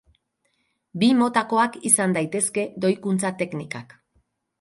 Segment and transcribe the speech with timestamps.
[1.01, 3.95] Bi motakoak izan daitezke doikuntza teknikak.